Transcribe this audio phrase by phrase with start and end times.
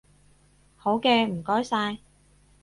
[0.77, 1.99] 好嘅，唔該晒